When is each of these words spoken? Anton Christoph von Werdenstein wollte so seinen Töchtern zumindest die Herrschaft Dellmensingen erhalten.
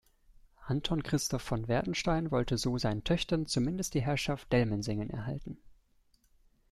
Anton 0.67 1.03
Christoph 1.03 1.43
von 1.43 1.67
Werdenstein 1.67 2.31
wollte 2.31 2.57
so 2.57 2.79
seinen 2.79 3.03
Töchtern 3.03 3.45
zumindest 3.45 3.93
die 3.93 4.01
Herrschaft 4.01 4.51
Dellmensingen 4.51 5.11
erhalten. 5.11 5.59